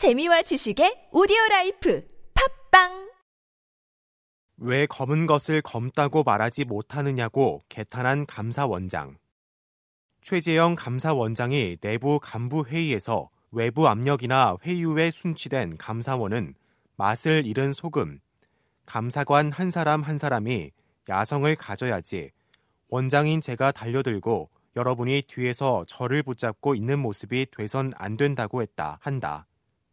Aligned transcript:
재미와 0.00 0.40
지식의 0.40 1.08
오디오 1.12 1.36
라이프 1.50 2.02
팝빵 2.70 3.10
왜 4.56 4.86
검은 4.86 5.26
것을 5.26 5.60
검다고 5.60 6.22
말하지 6.22 6.64
못하느냐고 6.64 7.62
개탄한 7.68 8.24
감사원장. 8.24 9.18
최재형 10.22 10.76
감사원장이 10.76 11.76
내부 11.82 12.18
간부 12.18 12.64
회의에서 12.66 13.28
외부 13.50 13.88
압력이나 13.88 14.56
회유에 14.64 15.10
순치된 15.10 15.76
감사원은 15.76 16.54
맛을 16.96 17.44
잃은 17.44 17.74
소금, 17.74 18.20
감사관 18.86 19.52
한 19.52 19.70
사람 19.70 20.00
한 20.00 20.16
사람이 20.16 20.70
야성을 21.10 21.54
가져야지 21.56 22.30
원장인 22.88 23.42
제가 23.42 23.70
달려들고 23.72 24.48
여러분이 24.76 25.24
뒤에서 25.28 25.84
저를 25.86 26.22
붙잡고 26.22 26.74
있는 26.74 27.00
모습이 27.00 27.48
돼선 27.54 27.92
안 27.96 28.16
된다고 28.16 28.62
했다 28.62 28.96
한다. 29.02 29.46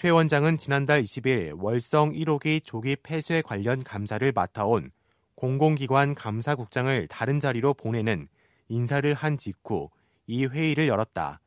최 0.00 0.10
원장은 0.10 0.58
지난달 0.58 1.02
20일 1.02 1.60
월성 1.60 2.12
1호기 2.12 2.64
조기 2.64 2.94
폐쇄 2.94 3.42
관련 3.42 3.82
감사를 3.82 4.30
맡아온 4.30 4.92
공공기관 5.34 6.14
감사국장을 6.14 7.08
다른 7.08 7.40
자리로 7.40 7.74
보내는 7.74 8.28
인사를 8.68 9.12
한 9.14 9.36
직후 9.36 9.90
이 10.28 10.46
회의를 10.46 10.86
열었다. 10.86 11.40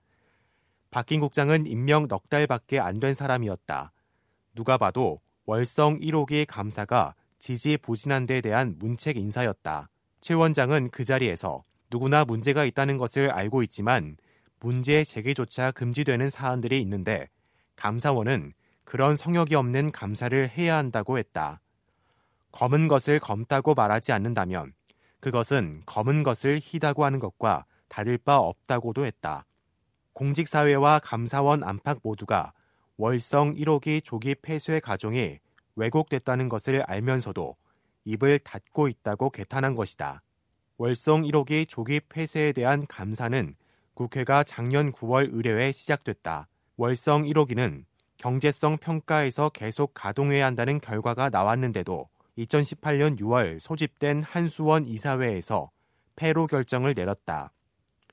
박긴 0.90 1.22
국장은 1.22 1.66
임명 1.66 2.10
넉 2.10 2.28
달밖에 2.28 2.78
안 2.78 3.00
된 3.00 3.14
사람이었다. 3.14 3.94
누가 4.54 4.78
봐도 4.78 5.22
월성 5.46 6.00
1호기 6.00 6.46
감사가 6.46 7.16
지지부진한 7.40 8.26
데 8.26 8.42
대한 8.42 8.76
문책 8.80 9.16
인사였다. 9.16 9.88
최 10.20 10.34
원장은 10.34 10.90
그 10.90 11.06
자리에서 11.06 11.64
누구나 11.90 12.26
문제가 12.26 12.66
있다는 12.66 12.98
것을 12.98 13.32
알고 13.32 13.64
있지만 13.64 14.18
문제 14.60 15.06
제기조차 15.06 15.72
금지되는 15.72 16.30
사안들이 16.30 16.82
있는데 16.82 17.30
감사원은 17.82 18.54
그런 18.84 19.16
성역이 19.16 19.56
없는 19.56 19.92
감사를 19.92 20.50
해야 20.50 20.78
한다고 20.78 21.18
했다. 21.18 21.62
검은 22.52 22.88
것을 22.88 23.20
검다고 23.20 23.74
말하지 23.74 24.12
않는다면 24.12 24.74
그것은 25.20 25.82
검은 25.88 26.22
것을 26.22 26.60
희다고 26.62 27.04
하는 27.06 27.18
것과 27.18 27.66
다를 27.90 28.20
바 28.20 28.38
없다고도 28.38 29.04
했다. 29.04 29.48
공직사회와 30.14 31.00
감사원 31.00 31.64
안팎 31.64 32.02
모두가 32.04 32.54
월성 32.98 33.56
1호기 33.56 34.04
조기 34.04 34.36
폐쇄 34.36 34.80
과정이 34.80 35.40
왜곡됐다는 35.76 36.50
것을 36.50 36.84
알면서도 36.84 37.56
입을 38.06 38.38
닫고 38.40 38.90
있다고 38.90 39.32
개탄한 39.32 39.74
것이다. 39.74 40.22
월성 40.78 41.24
1호기 41.24 41.68
조기 41.68 42.00
폐쇄에 42.00 42.52
대한 42.52 42.86
감사는 42.86 43.56
국회가 43.96 44.44
작년 44.44 44.92
9월 44.92 45.30
의뢰에 45.34 45.72
시작됐다. 45.72 46.48
월성 46.82 47.26
1호기는 47.26 47.86
경제성 48.18 48.78
평가에서 48.78 49.50
계속 49.50 49.94
가동해야 49.94 50.48
한다는 50.48 50.80
결과가 50.80 51.30
나왔는데도 51.30 52.10
2018년 52.40 53.20
6월 53.20 53.60
소집된 53.60 54.24
한수원 54.24 54.88
이사회에서 54.88 55.70
폐로 56.16 56.48
결정을 56.48 56.96
내렸다. 56.96 57.52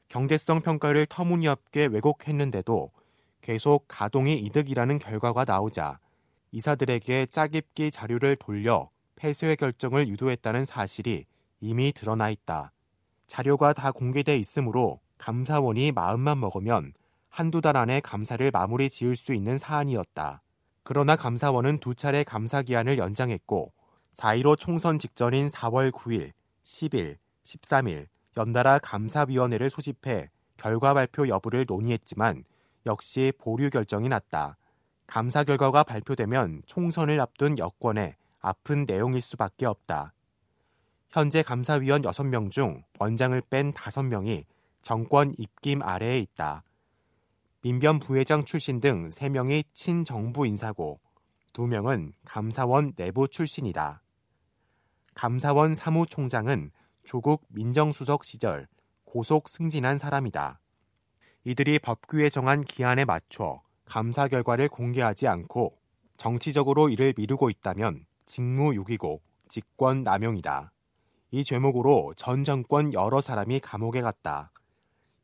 경제성 0.09 0.61
평가를 0.61 1.07
터무니없게 1.07 1.87
왜곡했는데도 1.87 2.91
계속 3.41 3.87
가동이 3.89 4.39
이득이라는 4.39 4.99
결과가 4.99 5.47
나오자 5.47 5.99
이사들에게 6.53 7.29
짜깁기 7.33 7.91
자료를 7.91 8.37
돌려 8.37 8.91
폐쇄 9.17 9.57
결정을 9.57 10.09
유도했다는 10.09 10.67
사실이 10.67 11.25
이미 11.63 11.91
드러나 11.95 12.29
있다. 12.29 12.73
자료가 13.29 13.73
다 13.73 13.93
공개돼 13.93 14.37
있으므로 14.37 15.01
감사원이 15.17 15.93
마음만 15.93 16.39
먹으면 16.39 16.93
한두 17.39 17.61
달 17.61 17.77
안에 17.77 18.01
감사를 18.01 18.51
마무리 18.51 18.91
지을 18.91 19.15
수 19.15 19.33
있는 19.33 19.59
사안이었다. 19.59 20.43
그러나 20.83 21.15
감사원은 21.15 21.79
두 21.79 21.95
차례 21.95 22.25
감사 22.25 22.63
기한을 22.63 22.99
연장했고 22.99 23.73
4.15 24.13 24.59
총선 24.59 24.99
직전인 24.99 25.47
4월 25.47 25.93
9일, 25.93 26.33
10일, 26.65 27.19
13일 27.45 28.09
연달아 28.37 28.81
감사위원회를 28.81 29.71
소집해 29.71 30.31
결과 30.57 30.95
발표 30.95 31.29
여부를 31.29 31.65
논의했지만 31.69 32.43
역시 32.87 33.33
보류 33.39 33.71
결정이 33.71 34.09
났다. 34.09 34.57
감사 35.07 35.45
결과가 35.45 35.85
발표되면 35.85 36.63
총선을 36.67 37.21
앞둔 37.21 37.57
여권에 37.57 38.17
아픈 38.41 38.85
내용일 38.85 39.21
수밖에 39.21 39.65
없다. 39.65 40.13
현재 41.11 41.45
감사위원 41.45 42.03
6명 42.03 42.51
중 42.51 42.83
원장을 42.99 43.41
뺀 43.49 43.73
5명이 43.75 44.45
정권 44.83 45.35
입김 45.39 45.83
아래에 45.83 46.19
있다. 46.19 46.65
민변 47.69 47.99
부회장 47.99 48.47
출신 48.47 48.81
등 48.81 49.11
3명이 49.11 49.63
친정부 49.75 50.47
인사고 50.47 51.01
2명은 51.53 52.15
감사원 52.25 52.95
내부 52.95 53.29
출신이다. 53.29 54.03
감사원 55.13 55.75
사무총장은 55.75 56.71
조국 57.05 57.45
민정수석 57.49 58.25
시절 58.25 58.69
고속 59.05 59.51
승진한 59.51 59.99
사람이다. 59.99 60.61
이들이 61.45 61.79
법규에 61.81 62.31
정한 62.31 62.65
기한에 62.65 63.05
맞춰 63.05 63.61
감사 63.85 64.29
결과를 64.29 64.71
공개하지 64.71 65.29
않고 65.29 65.77
정치적으로 66.17 66.89
이를 66.89 67.13
미루고 67.15 67.51
있다면 67.51 68.07
직무유기고 68.25 69.21
직권 69.51 70.05
남용이다. 70.05 70.73
이 71.33 71.45
죄목으로 71.45 72.15
전 72.17 72.45
정권 72.45 72.95
여러 72.95 73.21
사람이 73.21 73.61
감옥에 73.61 74.01
갔다. 74.01 74.53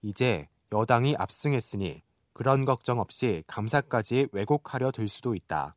이제 0.02 0.46
여당이 0.72 1.16
압승했으니 1.16 2.02
그런 2.34 2.64
걱정 2.64 3.00
없이 3.00 3.42
감사까지 3.46 4.28
왜곡하려 4.32 4.90
들 4.90 5.08
수도 5.08 5.34
있다. 5.34 5.76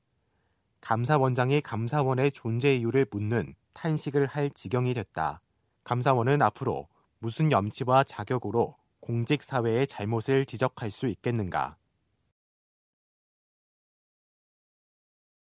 감사원장이 0.82 1.62
감사원의 1.62 2.32
존재 2.32 2.76
이유를 2.76 3.06
묻는 3.12 3.56
탄식을 3.74 4.26
할 4.26 4.50
지경이 4.50 4.94
됐다. 4.96 5.42
감사원은 5.84 6.42
앞으로 6.42 6.88
무슨 7.20 7.52
염치와 7.52 8.04
자격으로 8.04 8.76
공직사회의 9.00 9.88
잘못을 9.88 10.46
지적할 10.46 10.92
수 10.92 11.08
있겠는가? 11.08 11.78